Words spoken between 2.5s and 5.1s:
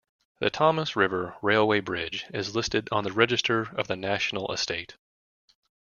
listed on the Register of the National Estate.